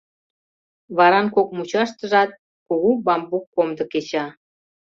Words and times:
Варан 0.97 1.27
кок 1.35 1.47
мучаштыжат 1.57 2.31
кугу 2.67 2.91
бамбук 3.05 3.45
комдо 3.55 3.83
кеча. 3.91 4.25